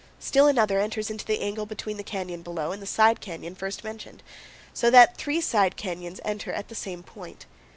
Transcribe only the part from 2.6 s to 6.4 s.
and the side canyon first mentioned; so that three side canyons